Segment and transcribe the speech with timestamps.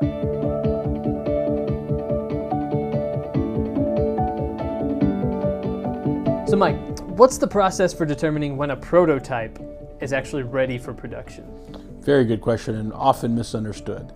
[0.00, 0.08] So
[6.54, 9.58] Mike, what's the process for determining when a prototype
[10.02, 11.46] is actually ready for production?
[12.02, 14.12] Very good question and often misunderstood.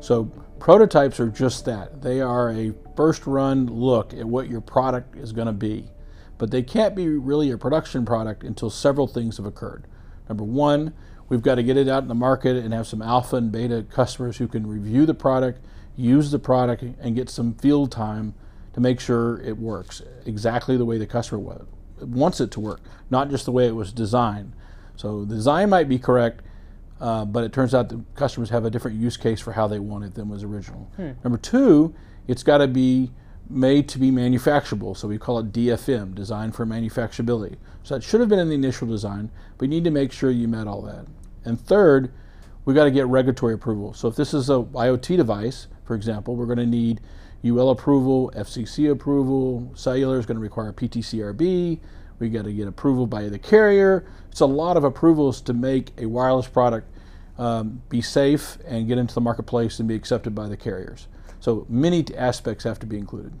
[0.00, 0.24] So
[0.58, 2.02] prototypes are just that.
[2.02, 5.92] They are a first run look at what your product is going to be.
[6.38, 9.86] But they can't be really a production product until several things have occurred.
[10.28, 10.92] Number one,
[11.30, 13.86] we've got to get it out in the market and have some alpha and beta
[13.90, 15.64] customers who can review the product,
[15.96, 18.34] use the product, and get some field time
[18.74, 21.64] to make sure it works exactly the way the customer
[22.00, 24.52] wants it to work, not just the way it was designed.
[24.96, 26.42] So the design might be correct,
[27.00, 29.78] uh, but it turns out the customers have a different use case for how they
[29.78, 30.90] want it than was original.
[30.96, 31.12] Hmm.
[31.24, 31.94] Number two,
[32.28, 33.10] it's got to be
[33.48, 34.96] made to be manufacturable.
[34.96, 37.56] So we call it DFM, Design for Manufacturability.
[37.82, 40.30] So that should have been in the initial design, but you need to make sure
[40.30, 41.06] you met all that.
[41.44, 42.12] And third,
[42.64, 43.94] we've got to get regulatory approval.
[43.94, 47.00] So if this is a IoT device, for example, we're going to need
[47.44, 51.80] UL approval, FCC approval, cellular is going to require PTCRB,
[52.18, 54.06] we got to get approval by the carrier.
[54.30, 56.86] It's a lot of approvals to make a wireless product
[57.38, 61.08] um, be safe and get into the marketplace and be accepted by the carriers.
[61.40, 63.32] So many aspects have to be included.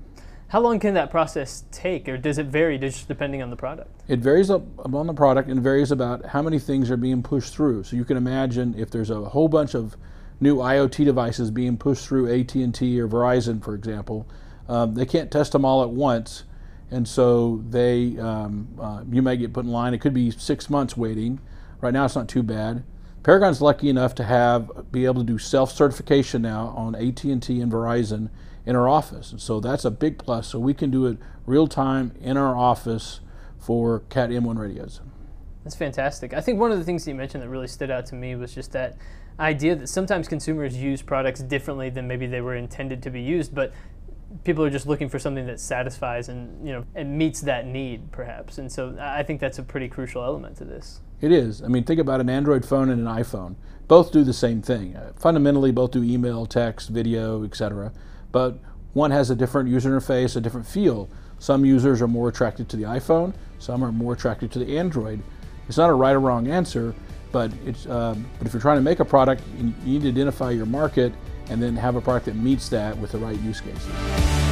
[0.50, 4.02] How long can that process take, or does it vary just depending on the product?
[4.08, 7.84] It varies on the product and varies about how many things are being pushed through.
[7.84, 9.96] So you can imagine if there's a whole bunch of
[10.40, 14.26] new IoT devices being pushed through AT&T or Verizon, for example,
[14.68, 16.42] um, they can't test them all at once,
[16.90, 19.94] and so they um, uh, you may get put in line.
[19.94, 21.38] It could be six months waiting.
[21.80, 22.82] Right now, it's not too bad.
[23.22, 27.40] Paragon's lucky enough to have be able to do self-certification now on AT&T and
[27.70, 28.30] Verizon
[28.64, 30.48] in our office, and so that's a big plus.
[30.48, 33.20] So we can do it real time in our office
[33.58, 35.00] for Cat M1 radios.
[35.64, 36.32] That's fantastic.
[36.32, 38.34] I think one of the things that you mentioned that really stood out to me
[38.36, 38.96] was just that
[39.38, 43.54] idea that sometimes consumers use products differently than maybe they were intended to be used,
[43.54, 43.72] but
[44.44, 48.12] people are just looking for something that satisfies and you know and meets that need
[48.12, 48.58] perhaps.
[48.58, 51.00] And so i think that's a pretty crucial element to this.
[51.20, 51.62] It is.
[51.62, 53.56] I mean think about an android phone and an iphone.
[53.88, 54.96] Both do the same thing.
[54.96, 57.92] Uh, fundamentally both do email text video etc
[58.32, 58.58] but
[58.92, 61.08] one has a different user interface a different feel.
[61.38, 63.34] Some users are more attracted to the iphone.
[63.58, 65.22] Some are more attracted to the android.
[65.68, 66.94] It's not a right or wrong answer
[67.32, 70.50] but it's um, but if you're trying to make a product, you need to identify
[70.50, 71.12] your market
[71.50, 74.49] and then have a product that meets that with the right use case.